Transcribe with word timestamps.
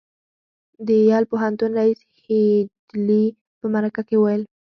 د 0.85 0.87
یل 1.09 1.23
پوهنتون 1.31 1.71
ريیس 1.77 1.99
هيډلي 2.25 3.25
په 3.59 3.65
مرکه 3.73 4.01
کې 4.07 4.15
وویل 4.17 4.43